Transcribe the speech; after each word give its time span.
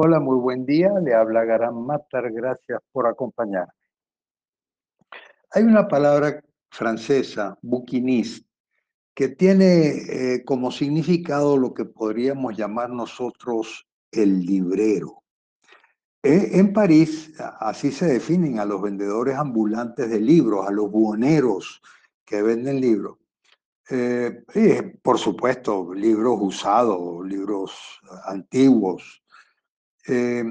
Hola, 0.00 0.20
muy 0.20 0.36
buen 0.36 0.64
día. 0.64 0.92
Le 1.02 1.12
habla 1.12 1.44
Garam 1.44 1.84
Matar. 1.84 2.30
Gracias 2.30 2.80
por 2.92 3.08
acompañarme. 3.08 3.72
Hay 5.50 5.64
una 5.64 5.88
palabra 5.88 6.40
francesa, 6.70 7.58
bouquiniste, 7.62 8.46
que 9.12 9.30
tiene 9.30 9.88
eh, 9.88 10.44
como 10.44 10.70
significado 10.70 11.56
lo 11.56 11.74
que 11.74 11.84
podríamos 11.84 12.56
llamar 12.56 12.90
nosotros 12.90 13.88
el 14.12 14.46
librero. 14.46 15.24
Eh, 16.22 16.50
en 16.52 16.72
París, 16.72 17.34
así 17.58 17.90
se 17.90 18.06
definen 18.06 18.60
a 18.60 18.64
los 18.64 18.80
vendedores 18.80 19.34
ambulantes 19.34 20.08
de 20.08 20.20
libros, 20.20 20.64
a 20.64 20.70
los 20.70 20.88
buhoneros 20.92 21.82
que 22.24 22.40
venden 22.40 22.80
libros. 22.80 23.16
Eh, 23.90 24.44
por 25.02 25.18
supuesto, 25.18 25.92
libros 25.92 26.38
usados, 26.40 27.26
libros 27.26 28.00
antiguos, 28.26 29.24
eh, 30.08 30.44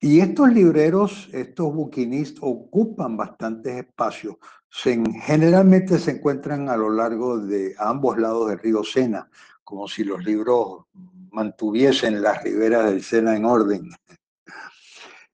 y 0.00 0.20
estos 0.20 0.52
libreros, 0.52 1.28
estos 1.32 1.72
buquinistas, 1.72 2.40
ocupan 2.42 3.16
bastantes 3.16 3.76
espacios. 3.76 4.36
generalmente 4.68 5.98
se 5.98 6.12
encuentran 6.12 6.68
a 6.68 6.76
lo 6.76 6.90
largo 6.90 7.38
de 7.38 7.74
ambos 7.78 8.18
lados 8.18 8.48
del 8.48 8.58
río 8.58 8.82
Sena, 8.82 9.30
como 9.62 9.86
si 9.86 10.02
los 10.02 10.24
libros 10.24 10.86
mantuviesen 11.30 12.22
las 12.22 12.42
riberas 12.42 12.86
del 12.86 13.02
Sena 13.02 13.36
en 13.36 13.44
orden. 13.44 13.90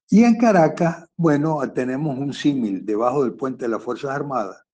Y 0.09 0.23
en 0.23 0.37
Caracas, 0.37 1.07
bueno, 1.15 1.59
tenemos 1.73 2.17
un 2.17 2.33
símil. 2.33 2.85
Debajo 2.85 3.23
del 3.23 3.33
puente 3.33 3.65
de 3.65 3.69
las 3.69 3.83
Fuerzas 3.83 4.11
Armadas 4.11 4.65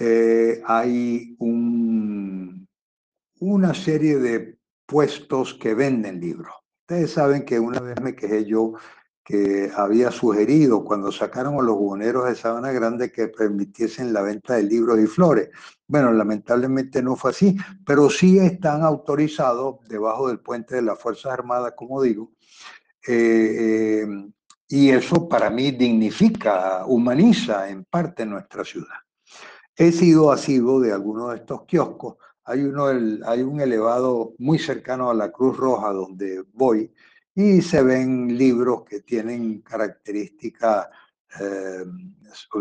eh, 0.00 0.62
hay 0.64 1.34
un, 1.38 2.68
una 3.40 3.74
serie 3.74 4.18
de 4.18 4.58
puestos 4.86 5.54
que 5.54 5.74
venden 5.74 6.20
libros. 6.20 6.54
Ustedes 6.90 7.12
saben 7.12 7.44
que 7.44 7.60
una 7.60 7.80
vez 7.80 8.00
me 8.00 8.16
quejé 8.16 8.46
yo 8.46 8.72
que 9.22 9.70
había 9.76 10.10
sugerido 10.10 10.82
cuando 10.82 11.12
sacaron 11.12 11.56
a 11.56 11.62
los 11.62 11.76
buhoneros 11.76 12.26
de 12.26 12.34
Sabana 12.34 12.72
Grande 12.72 13.12
que 13.12 13.28
permitiesen 13.28 14.10
la 14.10 14.22
venta 14.22 14.54
de 14.54 14.62
libros 14.62 14.98
y 14.98 15.06
flores. 15.06 15.50
Bueno, 15.86 16.10
lamentablemente 16.14 17.02
no 17.02 17.14
fue 17.14 17.32
así, 17.32 17.54
pero 17.84 18.08
sí 18.08 18.38
están 18.38 18.82
autorizados 18.84 19.86
debajo 19.86 20.28
del 20.28 20.40
puente 20.40 20.76
de 20.76 20.82
las 20.82 20.98
Fuerzas 20.98 21.30
Armadas, 21.30 21.74
como 21.76 22.00
digo. 22.00 22.32
Eh, 23.06 24.04
eh, 24.06 24.06
y 24.68 24.88
eso 24.88 25.28
para 25.28 25.50
mí 25.50 25.72
dignifica, 25.72 26.86
humaniza 26.86 27.68
en 27.68 27.84
parte 27.84 28.24
nuestra 28.24 28.64
ciudad. 28.64 28.96
He 29.76 29.92
sido 29.92 30.32
asiduo 30.32 30.80
de 30.80 30.92
algunos 30.92 31.32
de 31.32 31.36
estos 31.36 31.66
kioscos 31.66 32.16
hay, 32.48 32.62
uno, 32.62 32.86
hay 33.26 33.42
un 33.42 33.60
elevado 33.60 34.34
muy 34.38 34.58
cercano 34.58 35.10
a 35.10 35.14
la 35.14 35.30
Cruz 35.30 35.56
Roja 35.56 35.92
donde 35.92 36.42
voy 36.54 36.90
y 37.34 37.60
se 37.62 37.82
ven 37.82 38.36
libros 38.36 38.84
que 38.84 39.00
tienen 39.00 39.60
características, 39.60 40.88
eh, 41.40 41.84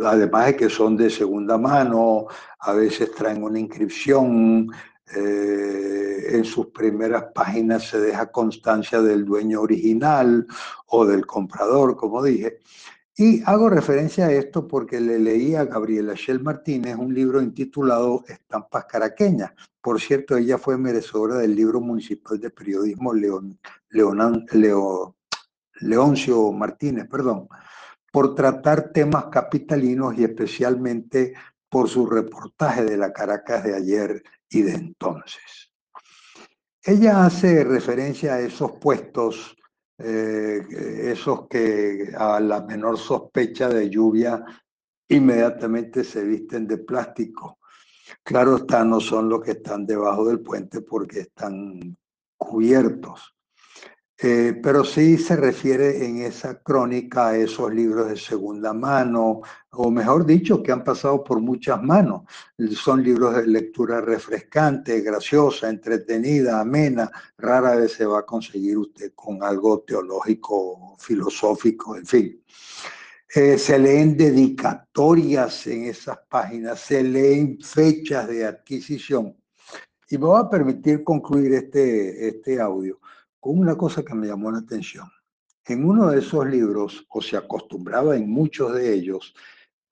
además 0.04 0.48
de 0.48 0.56
que 0.56 0.70
son 0.70 0.98
de 0.98 1.10
segunda 1.10 1.58
mano, 1.58 2.28
a 2.60 2.74
veces 2.74 3.12
traen 3.12 3.42
una 3.44 3.60
inscripción, 3.60 4.70
eh, 5.16 6.28
en 6.32 6.44
sus 6.44 6.68
primeras 6.68 7.26
páginas 7.34 7.88
se 7.88 8.00
deja 8.00 8.30
constancia 8.30 9.02
del 9.02 9.24
dueño 9.24 9.62
original 9.62 10.46
o 10.88 11.06
del 11.06 11.26
comprador, 11.26 11.96
como 11.96 12.22
dije. 12.22 12.60
Y 13.20 13.42
hago 13.48 13.68
referencia 13.68 14.28
a 14.28 14.32
esto 14.32 14.68
porque 14.68 15.00
le 15.00 15.18
leí 15.18 15.56
a 15.56 15.66
Gabriela 15.66 16.14
Shell 16.16 16.40
Martínez 16.44 16.98
un 16.98 17.16
libro 17.16 17.42
intitulado 17.42 18.24
Estampas 18.28 18.86
Caraqueñas. 18.86 19.54
Por 19.82 20.00
cierto, 20.00 20.38
ella 20.38 20.60
fue 20.60 20.78
merecedora 20.78 21.38
del 21.38 21.56
libro 21.56 21.82
municipal 21.82 22.40
de 22.40 22.52
periodismo 22.52 23.16
León, 23.16 23.60
Leoncio 25.80 26.52
Martínez, 26.52 27.08
perdón, 27.10 27.48
por 28.12 28.36
tratar 28.36 28.92
temas 28.92 29.26
capitalinos 29.32 30.16
y 30.16 30.24
especialmente 30.24 31.34
por 31.70 31.90
su 31.90 32.06
reportaje 32.06 32.84
de 32.86 32.98
la 32.98 33.12
Caracas 33.12 33.64
de 33.64 33.76
ayer 33.76 34.22
y 34.48 34.62
de 34.62 34.74
entonces. 34.74 35.72
Ella 36.84 37.26
hace 37.26 37.64
referencia 37.64 38.36
a 38.36 38.42
esos 38.42 38.74
puestos 38.74 39.57
eh, 39.98 40.66
esos 41.12 41.48
que 41.48 42.14
a 42.18 42.40
la 42.40 42.62
menor 42.62 42.98
sospecha 42.98 43.68
de 43.70 43.90
lluvia 43.90 44.44
inmediatamente 45.10 46.04
se 46.04 46.24
visten 46.24 46.68
de 46.68 46.78
plástico. 46.78 47.60
Claro 48.24 48.58
está, 48.58 48.84
no 48.84 49.00
son 49.00 49.30
los 49.30 49.42
que 49.42 49.52
están 49.52 49.86
debajo 49.86 50.28
del 50.28 50.42
puente 50.42 50.82
porque 50.82 51.22
están 51.22 51.98
cubiertos. 52.38 53.37
Eh, 54.20 54.60
pero 54.64 54.84
sí 54.84 55.16
se 55.20 55.36
refiere 55.36 56.04
en 56.04 56.24
esa 56.24 56.60
crónica 56.64 57.28
a 57.28 57.38
esos 57.38 57.72
libros 57.72 58.10
de 58.10 58.18
segunda 58.18 58.74
mano, 58.74 59.42
o 59.72 59.92
mejor 59.92 60.26
dicho, 60.26 60.64
que 60.64 60.72
han 60.72 60.84
pasado 60.84 61.24
por 61.24 61.40
muchas 61.40 61.84
manos. 61.84 62.24
Son 62.72 63.04
libros 63.04 63.36
de 63.36 63.46
lectura 63.46 64.02
refrescante, 64.02 65.02
graciosa, 65.02 65.70
entretenida, 65.70 66.60
amena. 66.60 67.12
Rara 67.38 67.76
vez 67.76 67.94
se 67.94 68.08
va 68.08 68.20
a 68.20 68.26
conseguir 68.26 68.80
usted 68.80 69.12
con 69.14 69.44
algo 69.44 69.82
teológico, 69.82 70.96
filosófico, 70.98 71.96
en 71.96 72.06
fin. 72.08 72.44
Eh, 73.36 73.58
se 73.60 73.78
leen 73.78 74.18
dedicatorias 74.18 75.68
en 75.68 75.84
esas 75.86 76.18
páginas, 76.28 76.80
se 76.80 77.04
leen 77.04 77.60
fechas 77.62 78.28
de 78.28 78.46
adquisición. 78.48 79.36
Y 80.10 80.18
me 80.18 80.26
voy 80.26 80.42
a 80.44 80.50
permitir 80.50 81.04
concluir 81.04 81.54
este, 81.54 82.30
este 82.30 82.60
audio 82.60 83.00
una 83.52 83.76
cosa 83.76 84.04
que 84.04 84.14
me 84.14 84.28
llamó 84.28 84.52
la 84.52 84.60
atención. 84.60 85.10
En 85.66 85.86
uno 85.86 86.12
de 86.12 86.20
esos 86.20 86.48
libros, 86.48 87.06
o 87.10 87.22
se 87.22 87.38
acostumbraba 87.38 88.16
en 88.16 88.30
muchos 88.30 88.74
de 88.74 88.94
ellos, 88.94 89.34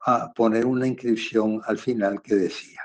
a 0.06 0.32
poner 0.34 0.66
una 0.66 0.88
inscripción 0.88 1.62
al 1.66 1.78
final 1.78 2.22
que 2.22 2.36
decía, 2.36 2.82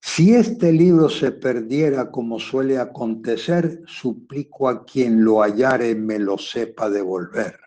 si 0.00 0.34
este 0.34 0.70
libro 0.70 1.08
se 1.08 1.32
perdiera 1.32 2.10
como 2.10 2.38
suele 2.38 2.78
acontecer, 2.78 3.82
suplico 3.86 4.68
a 4.68 4.84
quien 4.84 5.24
lo 5.24 5.40
hallare 5.40 5.94
me 5.94 6.18
lo 6.18 6.36
sepa 6.36 6.90
devolver. 6.90 7.58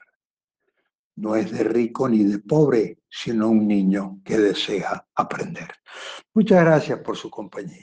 No 1.15 1.35
es 1.35 1.51
de 1.51 1.63
rico 1.63 2.07
ni 2.07 2.23
de 2.23 2.37
pobre, 2.37 2.99
sino 3.09 3.49
un 3.49 3.67
niño 3.67 4.21
que 4.23 4.37
desea 4.37 5.07
aprender. 5.15 5.71
Muchas 6.35 6.63
gracias 6.63 6.99
por 6.99 7.17
su 7.17 7.31
compañía. 7.31 7.73